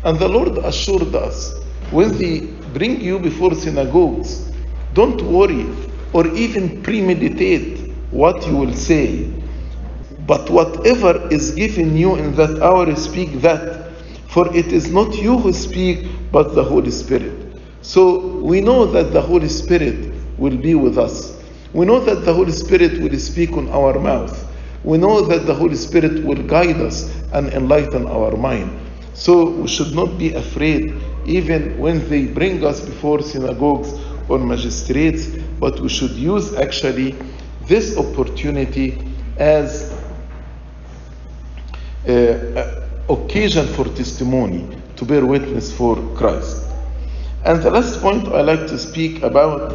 And 0.03 0.17
the 0.17 0.27
Lord 0.27 0.57
assured 0.59 1.13
us 1.15 1.53
when 1.91 2.17
they 2.17 2.47
bring 2.73 3.01
you 3.01 3.19
before 3.19 3.53
synagogues, 3.53 4.51
don't 4.93 5.21
worry 5.21 5.65
or 6.13 6.27
even 6.35 6.81
premeditate 6.81 7.78
what 8.11 8.45
you 8.47 8.55
will 8.55 8.73
say. 8.73 9.31
But 10.25 10.49
whatever 10.49 11.27
is 11.31 11.51
given 11.51 11.97
you 11.97 12.15
in 12.15 12.35
that 12.35 12.61
hour, 12.61 12.95
speak 12.95 13.41
that. 13.41 13.91
For 14.27 14.55
it 14.55 14.67
is 14.67 14.91
not 14.91 15.15
you 15.15 15.37
who 15.39 15.53
speak, 15.53 16.07
but 16.31 16.53
the 16.53 16.63
Holy 16.63 16.91
Spirit. 16.91 17.59
So 17.81 18.37
we 18.41 18.61
know 18.61 18.85
that 18.85 19.11
the 19.11 19.21
Holy 19.21 19.49
Spirit 19.49 20.13
will 20.37 20.57
be 20.57 20.75
with 20.75 20.97
us. 20.97 21.41
We 21.73 21.85
know 21.85 21.99
that 21.99 22.25
the 22.25 22.33
Holy 22.33 22.51
Spirit 22.51 23.01
will 23.01 23.17
speak 23.19 23.53
on 23.53 23.69
our 23.69 23.99
mouth. 23.99 24.47
We 24.83 24.97
know 24.97 25.21
that 25.21 25.45
the 25.45 25.53
Holy 25.53 25.75
Spirit 25.75 26.23
will 26.23 26.41
guide 26.43 26.77
us 26.77 27.09
and 27.31 27.47
enlighten 27.49 28.07
our 28.07 28.35
mind. 28.37 28.79
So 29.13 29.49
we 29.49 29.67
should 29.67 29.93
not 29.93 30.17
be 30.17 30.33
afraid, 30.33 30.93
even 31.25 31.77
when 31.77 32.07
they 32.09 32.25
bring 32.25 32.63
us 32.63 32.79
before 32.79 33.21
synagogues 33.21 33.93
or 34.29 34.39
magistrates, 34.39 35.27
but 35.59 35.79
we 35.79 35.89
should 35.89 36.11
use 36.11 36.53
actually 36.55 37.15
this 37.69 37.95
opportunity 37.97 38.97
as 39.37 39.93
occasion 43.07 43.67
for 43.67 43.85
testimony 43.85 44.67
to 44.95 45.05
bear 45.05 45.25
witness 45.25 45.71
for 45.71 45.95
Christ. 46.15 46.65
And 47.45 47.61
the 47.61 47.69
last 47.69 48.01
point 48.01 48.27
I 48.27 48.41
like 48.41 48.67
to 48.67 48.77
speak 48.77 49.21
about 49.21 49.69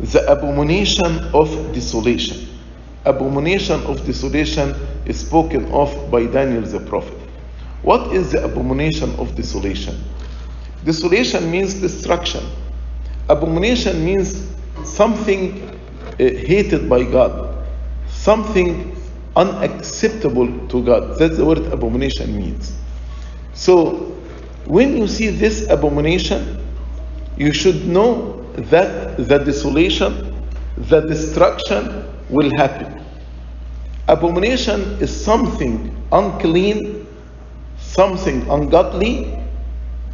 the 0.00 0.30
abomination 0.30 1.18
of 1.34 1.48
desolation. 1.72 2.46
Abomination 3.06 3.80
of 3.86 4.04
desolation 4.04 4.74
is 5.06 5.18
spoken 5.18 5.64
of 5.72 6.10
by 6.10 6.26
Daniel 6.26 6.62
the 6.62 6.80
prophet. 6.80 7.16
What 7.82 8.12
is 8.12 8.32
the 8.32 8.44
abomination 8.44 9.14
of 9.16 9.34
desolation? 9.34 10.04
Desolation 10.84 11.50
means 11.50 11.74
destruction. 11.74 12.44
Abomination 13.28 14.04
means 14.04 14.48
something 14.84 15.77
Eh, 16.18 16.34
hated 16.46 16.88
by 16.88 17.04
God, 17.04 17.64
something 18.08 18.96
unacceptable 19.36 20.48
to 20.66 20.84
God. 20.84 21.16
That's 21.16 21.36
the 21.36 21.44
word 21.44 21.66
abomination 21.72 22.36
means. 22.36 22.76
So, 23.52 24.16
when 24.66 24.96
you 24.96 25.06
see 25.06 25.28
this 25.28 25.70
abomination, 25.70 26.60
you 27.36 27.52
should 27.52 27.86
know 27.86 28.42
that 28.70 29.16
the 29.16 29.38
desolation, 29.38 30.34
the 30.76 31.00
destruction 31.02 32.04
will 32.28 32.50
happen. 32.56 33.00
Abomination 34.08 34.80
is 35.00 35.14
something 35.24 35.94
unclean, 36.10 37.06
something 37.78 38.42
ungodly. 38.50 39.38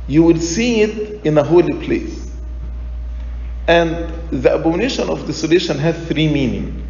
You 0.06 0.22
will 0.22 0.38
see 0.38 0.82
it 0.82 1.24
in 1.24 1.38
a 1.38 1.42
holy 1.42 1.72
place. 1.86 2.23
And 3.66 4.12
the 4.31 4.55
abomination 4.55 5.09
of 5.09 5.27
desolation 5.27 5.79
has 5.79 5.96
three 6.07 6.29
meanings 6.29 6.83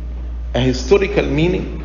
a 0.55 0.61
historical 0.61 1.25
meaning, 1.27 1.83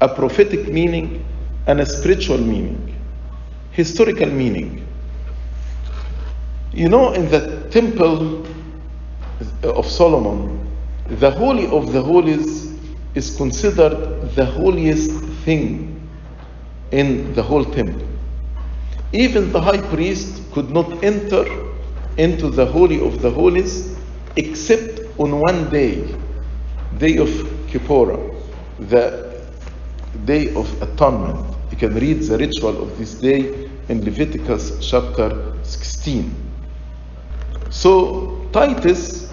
a 0.00 0.08
prophetic 0.08 0.68
meaning, 0.68 1.22
and 1.66 1.80
a 1.80 1.86
spiritual 1.86 2.38
meaning. 2.38 2.94
Historical 3.72 4.28
meaning. 4.30 4.86
You 6.72 6.88
know, 6.88 7.12
in 7.12 7.30
the 7.30 7.68
temple 7.70 8.46
of 9.62 9.86
Solomon, 9.86 10.66
the 11.08 11.30
Holy 11.30 11.66
of 11.66 11.92
the 11.92 12.02
Holies 12.02 12.72
is 13.14 13.36
considered 13.36 14.30
the 14.34 14.44
holiest 14.46 15.10
thing 15.44 16.00
in 16.90 17.34
the 17.34 17.42
whole 17.42 17.64
temple. 17.64 18.06
Even 19.12 19.52
the 19.52 19.60
high 19.60 19.80
priest 19.94 20.42
could 20.52 20.70
not 20.70 21.04
enter 21.04 21.44
into 22.16 22.48
the 22.48 22.64
Holy 22.64 23.04
of 23.06 23.20
the 23.20 23.30
Holies 23.30 23.93
except 24.36 25.00
on 25.18 25.40
one 25.40 25.70
day, 25.70 26.16
day 26.98 27.18
of 27.18 27.28
Kippur, 27.68 28.18
the 28.78 29.42
day 30.24 30.54
of 30.54 30.82
atonement. 30.82 31.54
You 31.70 31.76
can 31.76 31.94
read 31.94 32.20
the 32.20 32.38
ritual 32.38 32.82
of 32.82 32.98
this 32.98 33.14
day 33.14 33.68
in 33.88 34.04
Leviticus 34.04 34.78
chapter 34.80 35.54
16. 35.62 36.34
So 37.70 38.48
Titus, 38.52 39.32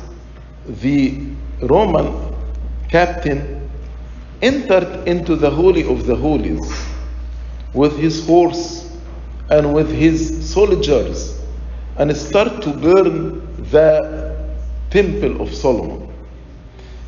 the 0.65 1.21
Roman 1.61 2.33
captain, 2.89 3.69
entered 4.41 5.07
into 5.07 5.35
the 5.35 5.49
Holy 5.49 5.87
of 5.87 6.05
the 6.05 6.15
Holies 6.15 6.85
with 7.73 7.97
his 7.97 8.25
horse 8.25 8.97
and 9.49 9.73
with 9.73 9.91
his 9.91 10.49
soldiers 10.51 11.39
and 11.97 12.15
start 12.15 12.61
to 12.63 12.71
burn 12.73 13.41
the 13.71 14.30
temple 14.91 15.41
of 15.41 15.53
Solomon. 15.53 16.07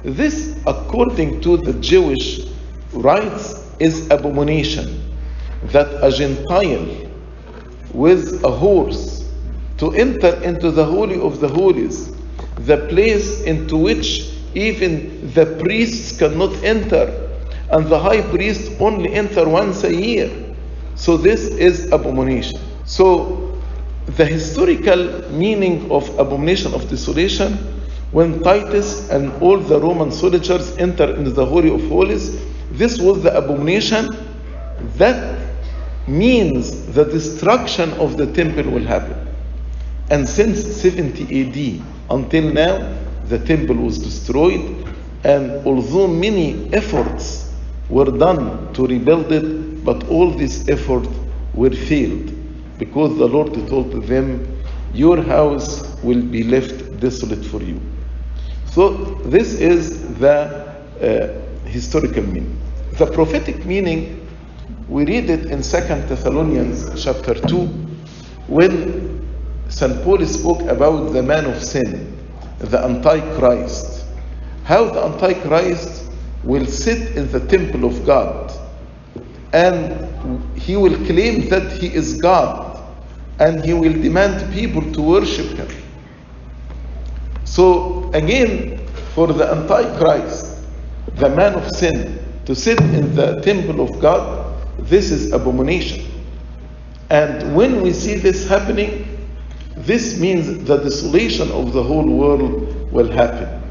This, 0.03 0.57
according 0.65 1.41
to 1.41 1.57
the 1.57 1.73
Jewish 1.73 2.47
rites, 2.93 3.59
is 3.79 4.09
abomination 4.09 5.13
that 5.65 5.87
a 6.03 6.11
Gentile 6.11 7.09
with 7.93 8.43
a 8.43 8.51
horse 8.51 9.31
to 9.77 9.91
enter 9.91 10.41
into 10.43 10.71
the 10.71 10.85
Holy 10.85 11.19
of 11.19 11.39
the 11.39 11.47
Holies, 11.47 12.15
the 12.59 12.77
place 12.87 13.41
into 13.43 13.77
which 13.77 14.31
even 14.55 15.31
the 15.33 15.45
priests 15.63 16.17
cannot 16.17 16.51
enter, 16.63 17.29
and 17.71 17.87
the 17.87 17.97
high 17.97 18.21
priest 18.21 18.71
only 18.79 19.13
enter 19.13 19.47
once 19.47 19.83
a 19.83 19.93
year. 19.93 20.29
So 20.95 21.17
this 21.17 21.47
is 21.47 21.91
abomination. 21.91 22.59
So 22.85 23.57
the 24.05 24.25
historical 24.25 25.29
meaning 25.31 25.89
of 25.91 26.07
abomination 26.19 26.73
of 26.73 26.87
desolation, 26.89 27.72
when 28.13 28.43
Titus 28.43 29.09
and 29.09 29.33
all 29.41 29.57
the 29.57 29.79
Roman 29.79 30.11
soldiers 30.11 30.77
enter 30.77 31.15
into 31.15 31.31
the 31.31 31.45
Holy 31.45 31.73
of 31.73 31.81
Holies, 31.89 32.39
this 32.71 32.99
was 32.99 33.23
the 33.23 33.35
abomination 33.35 34.15
that 34.97 35.39
means 36.07 36.85
the 36.93 37.05
destruction 37.05 37.91
of 37.93 38.17
the 38.17 38.31
temple 38.33 38.71
will 38.71 38.85
happen. 38.85 39.17
And 40.11 40.29
since 40.29 40.63
70 40.63 41.23
AD 41.23 41.85
until 42.11 42.53
now, 42.53 42.95
the 43.29 43.39
temple 43.39 43.77
was 43.77 43.97
destroyed, 43.97 44.61
and 45.23 45.65
although 45.65 46.07
many 46.07 46.71
efforts 46.71 47.51
were 47.89 48.11
done 48.11 48.71
to 48.73 48.85
rebuild 48.85 49.31
it, 49.31 49.83
but 49.83 50.07
all 50.07 50.29
these 50.29 50.69
efforts 50.69 51.09
were 51.55 51.71
failed 51.71 52.31
because 52.77 53.17
the 53.17 53.27
Lord 53.27 53.53
told 53.67 53.91
them, 54.03 54.61
Your 54.93 55.19
house 55.21 55.97
will 56.03 56.21
be 56.21 56.43
left 56.43 56.99
desolate 56.99 57.43
for 57.43 57.61
you. 57.63 57.79
So, 58.73 58.89
this 59.25 59.53
is 59.53 60.17
the 60.17 60.65
uh, 60.99 61.67
historical 61.69 62.23
meaning. 62.23 62.59
The 62.93 63.05
prophetic 63.05 63.65
meaning, 63.67 64.27
we 64.89 65.05
read 65.05 65.29
it 65.29 65.45
in 65.45 65.61
2 65.61 65.61
Thessalonians 65.61 67.03
chapter 67.03 67.35
2, 67.35 67.67
when 68.47 69.27
St. 69.69 70.03
Paul 70.03 70.25
spoke 70.25 70.61
about 70.61 71.13
the 71.13 71.21
man 71.21 71.45
of 71.45 71.63
sin, 71.63 72.17
the 72.57 72.83
Antichrist. 72.83 74.05
How 74.63 74.85
the 74.85 75.03
Antichrist 75.03 76.09
will 76.43 76.65
sit 76.65 77.15
in 77.15 77.31
the 77.31 77.41
temple 77.41 77.85
of 77.85 78.03
God 78.07 78.51
and 79.53 80.57
he 80.57 80.77
will 80.77 80.95
claim 81.05 81.47
that 81.49 81.71
he 81.73 81.93
is 81.93 82.19
God 82.19 82.81
and 83.37 83.63
he 83.63 83.73
will 83.73 83.93
demand 83.93 84.51
people 84.51 84.81
to 84.93 85.01
worship 85.03 85.57
him. 85.57 85.67
So, 87.45 87.92
again, 88.13 88.85
for 89.13 89.27
the 89.27 89.51
Antichrist, 89.51 90.57
the 91.15 91.29
man 91.29 91.53
of 91.53 91.69
sin, 91.75 92.19
to 92.45 92.55
sit 92.55 92.79
in 92.79 93.15
the 93.15 93.41
temple 93.41 93.81
of 93.81 93.99
God, 93.99 94.55
this 94.79 95.11
is 95.11 95.31
abomination. 95.31 96.05
And 97.09 97.55
when 97.55 97.81
we 97.81 97.93
see 97.93 98.15
this 98.15 98.47
happening, 98.47 99.27
this 99.75 100.19
means 100.19 100.63
the 100.65 100.77
desolation 100.77 101.51
of 101.51 101.73
the 101.73 101.83
whole 101.83 102.09
world 102.09 102.91
will 102.91 103.11
happen. 103.11 103.61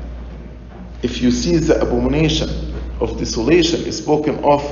If 1.02 1.20
you 1.20 1.30
see 1.30 1.56
the 1.56 1.80
abomination 1.80 2.74
of 3.00 3.18
desolation 3.18 3.80
is 3.84 3.98
spoken 3.98 4.38
of 4.44 4.62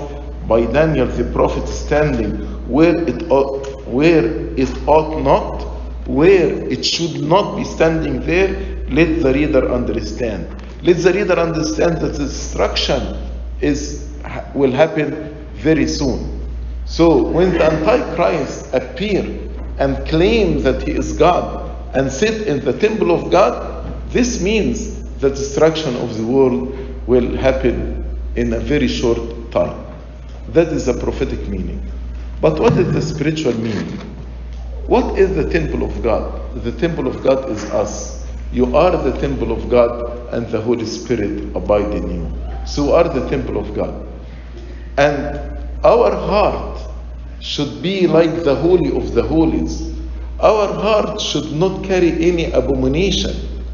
by 0.46 0.66
Daniel 0.66 1.06
the 1.06 1.24
prophet 1.32 1.66
standing 1.68 2.36
where 2.68 2.96
it 2.96 3.30
ought, 3.30 3.86
where 3.86 4.26
it 4.56 4.70
ought 4.86 5.20
not, 5.22 5.62
where 6.06 6.52
it 6.68 6.84
should 6.84 7.22
not 7.22 7.56
be 7.56 7.64
standing 7.64 8.20
there, 8.20 8.69
let 8.90 9.22
the 9.22 9.32
reader 9.32 9.72
understand. 9.72 10.48
Let 10.82 10.98
the 10.98 11.12
reader 11.12 11.38
understand 11.38 12.00
that 12.00 12.14
the 12.14 12.24
destruction 12.24 13.16
is 13.60 14.08
will 14.54 14.72
happen 14.72 15.34
very 15.54 15.86
soon. 15.86 16.48
So 16.84 17.22
when 17.22 17.52
the 17.52 17.64
Antichrist 17.64 18.72
appear 18.74 19.22
and 19.78 20.06
claim 20.08 20.62
that 20.62 20.82
he 20.82 20.92
is 20.92 21.16
God 21.16 21.70
and 21.94 22.10
sit 22.10 22.46
in 22.46 22.64
the 22.64 22.72
temple 22.72 23.10
of 23.12 23.30
God, 23.30 24.10
this 24.10 24.42
means 24.42 25.04
the 25.20 25.30
destruction 25.30 25.96
of 25.96 26.16
the 26.16 26.24
world 26.26 26.76
will 27.06 27.36
happen 27.36 28.18
in 28.36 28.52
a 28.52 28.60
very 28.60 28.88
short 28.88 29.52
time. 29.52 29.86
That 30.48 30.68
is 30.68 30.88
a 30.88 30.94
prophetic 30.94 31.46
meaning. 31.48 31.80
But 32.40 32.58
what 32.58 32.72
is 32.76 32.92
the 32.92 33.02
spiritual 33.02 33.54
meaning? 33.54 33.98
What 34.86 35.18
is 35.18 35.34
the 35.36 35.48
temple 35.48 35.84
of 35.84 36.02
God? 36.02 36.62
The 36.64 36.72
temple 36.72 37.06
of 37.06 37.22
God 37.22 37.50
is 37.50 37.64
us. 37.70 38.19
You 38.52 38.76
are 38.76 38.96
the 38.96 39.12
temple 39.20 39.52
of 39.52 39.68
God, 39.70 40.32
and 40.32 40.46
the 40.48 40.60
Holy 40.60 40.86
Spirit 40.86 41.54
abide 41.54 41.94
in 41.94 42.10
you. 42.10 42.32
So 42.66 42.94
are 42.94 43.08
the 43.08 43.28
temple 43.28 43.58
of 43.58 43.74
God. 43.74 44.06
And 44.96 45.58
our 45.84 46.10
heart 46.14 46.80
should 47.40 47.82
be 47.82 48.06
like 48.06 48.44
the 48.44 48.54
Holy 48.54 48.96
of 48.96 49.14
the 49.14 49.22
Holies. 49.22 49.94
Our 50.40 50.72
heart 50.72 51.20
should 51.20 51.52
not 51.52 51.84
carry 51.84 52.12
any 52.24 52.50
abomination. 52.52 53.64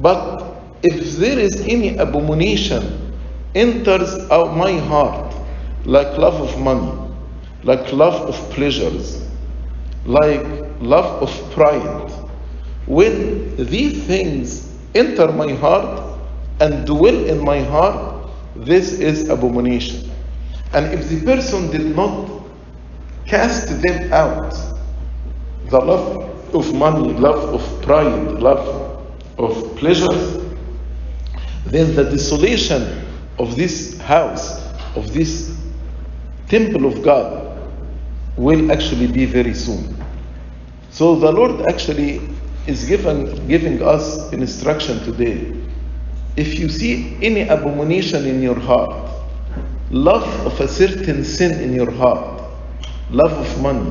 But 0.00 0.56
if 0.82 1.16
there 1.16 1.38
is 1.38 1.60
any 1.62 1.96
abomination 1.96 3.14
enters 3.54 4.14
out 4.30 4.56
my 4.56 4.72
heart, 4.78 5.34
like 5.84 6.18
love 6.18 6.34
of 6.34 6.58
money, 6.60 6.92
like 7.62 7.92
love 7.92 8.14
of 8.28 8.50
pleasures, 8.50 9.26
like 10.04 10.46
love 10.80 11.22
of 11.22 11.52
pride, 11.52 12.12
when 12.88 13.54
these 13.66 14.02
things 14.04 14.74
enter 14.94 15.30
my 15.30 15.52
heart 15.52 16.18
and 16.60 16.86
dwell 16.86 17.26
in 17.26 17.44
my 17.44 17.60
heart, 17.60 18.30
this 18.56 18.92
is 18.92 19.28
abomination. 19.28 20.10
And 20.72 20.94
if 20.94 21.06
the 21.10 21.20
person 21.22 21.70
did 21.70 21.94
not 21.94 22.30
cast 23.26 23.82
them 23.82 24.10
out, 24.10 24.52
the 25.66 25.78
love 25.78 26.54
of 26.54 26.74
money, 26.74 27.12
love 27.12 27.54
of 27.54 27.82
pride, 27.82 28.40
love 28.40 29.06
of 29.36 29.76
pleasures, 29.76 30.42
then 31.66 31.94
the 31.94 32.04
desolation 32.04 33.04
of 33.38 33.54
this 33.54 33.98
house, 33.98 34.62
of 34.96 35.12
this 35.12 35.54
temple 36.48 36.86
of 36.86 37.02
God, 37.02 37.60
will 38.38 38.72
actually 38.72 39.08
be 39.08 39.26
very 39.26 39.52
soon. 39.52 39.94
So 40.90 41.16
the 41.16 41.30
Lord 41.30 41.68
actually 41.68 42.22
is 42.68 42.84
given, 42.84 43.48
giving 43.48 43.82
us 43.82 44.30
instruction 44.32 45.00
today. 45.00 45.54
If 46.36 46.58
you 46.58 46.68
see 46.68 47.16
any 47.22 47.40
abomination 47.48 48.26
in 48.26 48.42
your 48.42 48.60
heart, 48.60 49.10
love 49.90 50.28
of 50.46 50.60
a 50.60 50.68
certain 50.68 51.24
sin 51.24 51.60
in 51.60 51.74
your 51.74 51.90
heart, 51.90 52.44
love 53.10 53.32
of 53.32 53.62
money, 53.62 53.90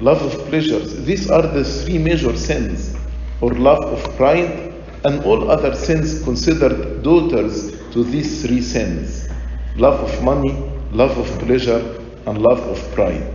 love 0.00 0.20
of 0.20 0.46
pleasures, 0.48 1.02
these 1.06 1.30
are 1.30 1.42
the 1.42 1.64
three 1.64 1.96
major 1.96 2.36
sins, 2.36 2.94
or 3.40 3.52
love 3.54 3.82
of 3.82 4.16
pride, 4.16 4.72
and 5.04 5.24
all 5.24 5.50
other 5.50 5.74
sins 5.74 6.22
considered 6.24 7.02
daughters 7.02 7.72
to 7.92 8.04
these 8.04 8.44
three 8.44 8.60
sins 8.62 9.28
love 9.76 9.98
of 9.98 10.22
money, 10.22 10.52
love 10.92 11.18
of 11.18 11.26
pleasure, 11.40 12.00
and 12.26 12.38
love 12.40 12.60
of 12.60 12.78
pride. 12.94 13.34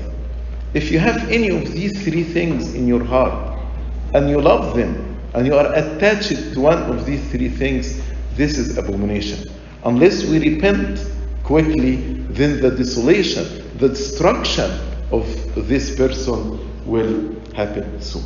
If 0.73 0.89
you 0.89 0.99
have 0.99 1.29
any 1.29 1.49
of 1.49 1.73
these 1.73 2.01
three 2.03 2.23
things 2.23 2.73
in 2.75 2.87
your 2.87 3.03
heart 3.03 3.48
and 4.13 4.29
you 4.29 4.41
love 4.41 4.75
them 4.75 5.19
and 5.33 5.45
you 5.45 5.55
are 5.55 5.73
attached 5.73 6.53
to 6.53 6.59
one 6.59 6.81
of 6.83 7.05
these 7.05 7.29
three 7.31 7.49
things, 7.49 8.01
this 8.35 8.57
is 8.57 8.77
abomination. 8.77 9.49
Unless 9.85 10.25
we 10.25 10.39
repent 10.39 11.05
quickly, 11.43 11.95
then 12.29 12.61
the 12.61 12.71
desolation, 12.71 13.77
the 13.77 13.89
destruction 13.89 14.71
of 15.11 15.25
this 15.67 15.95
person 15.95 16.59
will 16.85 17.35
happen 17.53 18.01
soon. 18.01 18.25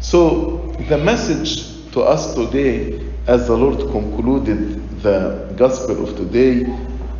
So, 0.00 0.74
the 0.88 0.98
message 0.98 1.90
to 1.92 2.02
us 2.02 2.34
today, 2.34 3.00
as 3.26 3.46
the 3.46 3.56
Lord 3.56 3.90
concluded 3.90 5.02
the 5.02 5.52
gospel 5.56 6.08
of 6.08 6.16
today, 6.16 6.64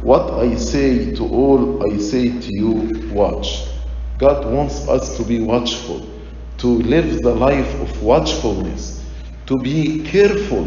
what 0.02 0.30
I 0.34 0.54
say 0.54 1.14
to 1.14 1.24
all, 1.26 1.92
I 1.92 1.98
say 1.98 2.28
to 2.28 2.52
you, 2.52 3.10
watch. 3.12 3.64
God 4.18 4.46
wants 4.46 4.86
us 4.88 5.16
to 5.16 5.24
be 5.24 5.40
watchful, 5.40 6.06
to 6.58 6.66
live 6.66 7.22
the 7.22 7.34
life 7.34 7.72
of 7.80 8.02
watchfulness, 8.02 9.04
to 9.46 9.56
be 9.58 10.04
careful 10.04 10.66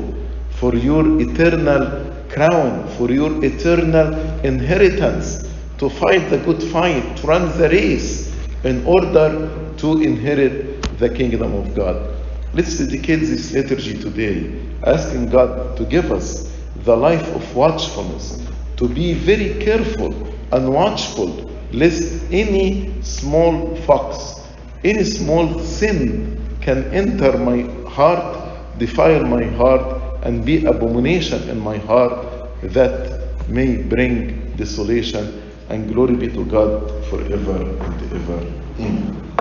for 0.51 0.75
your 0.75 1.19
eternal 1.21 2.11
crown, 2.29 2.87
for 2.97 3.11
your 3.11 3.43
eternal 3.43 4.13
inheritance, 4.45 5.47
to 5.77 5.89
fight 5.89 6.29
the 6.29 6.37
good 6.39 6.61
fight, 6.63 7.17
to 7.17 7.27
run 7.27 7.57
the 7.57 7.69
race 7.69 8.33
in 8.63 8.85
order 8.85 9.49
to 9.77 10.01
inherit 10.01 10.81
the 10.99 11.09
kingdom 11.09 11.53
of 11.53 11.73
God. 11.75 12.15
Let's 12.53 12.77
dedicate 12.77 13.21
this 13.21 13.53
liturgy 13.53 13.97
today, 13.97 14.61
asking 14.85 15.29
God 15.29 15.77
to 15.77 15.85
give 15.85 16.11
us 16.11 16.51
the 16.83 16.95
life 16.95 17.27
of 17.35 17.55
watchfulness, 17.55 18.45
to 18.77 18.87
be 18.87 19.13
very 19.13 19.63
careful 19.63 20.13
and 20.51 20.73
watchful 20.73 21.49
lest 21.71 22.23
any 22.31 23.01
small 23.01 23.75
fox, 23.77 24.40
any 24.83 25.03
small 25.03 25.59
sin 25.59 26.57
can 26.61 26.85
enter 26.93 27.37
my 27.37 27.61
heart, 27.89 28.37
defile 28.77 29.23
my 29.23 29.43
heart, 29.43 30.01
and 30.23 30.45
be 30.45 30.65
abomination 30.65 31.49
in 31.49 31.59
my 31.59 31.77
heart 31.77 32.27
that 32.61 33.21
may 33.47 33.77
bring 33.77 34.53
desolation 34.55 35.41
and 35.69 35.91
glory 35.93 36.15
be 36.15 36.27
to 36.29 36.45
God 36.45 37.05
forever 37.05 37.57
and 37.57 38.13
ever. 38.13 38.53
Amen. 38.79 39.33